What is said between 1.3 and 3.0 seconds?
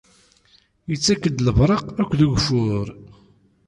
lebraq akked ugeffur.